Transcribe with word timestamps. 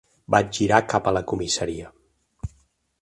Va 0.35 0.37
girar 0.57 0.79
cap 0.93 1.09
a 1.11 1.13
la 1.17 1.23
comissaria. 1.33 1.93